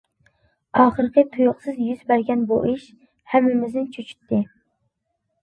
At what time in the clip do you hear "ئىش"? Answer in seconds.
2.71-2.89